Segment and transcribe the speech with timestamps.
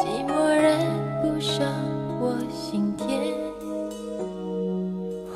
[0.00, 0.78] 寂寞染
[1.20, 1.62] 不上
[2.22, 3.34] 我心田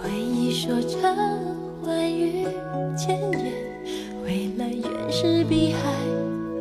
[0.01, 0.97] 回忆说着
[1.87, 2.47] 万语
[2.97, 3.53] 千言。
[4.25, 5.93] 未来原是碧海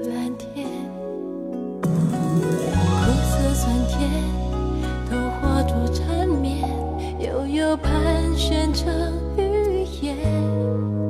[0.10, 0.68] 蓝天。
[1.82, 1.88] 苦
[3.24, 4.12] 涩酸甜
[5.10, 6.68] 都化作缠绵
[7.20, 11.03] 悠悠盘旋成寓言。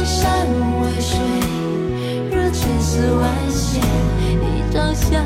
[0.00, 0.26] 千山
[0.80, 1.18] 万水
[2.30, 3.82] 若千丝万线
[4.40, 5.22] 一朝相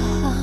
[0.00, 0.37] あ。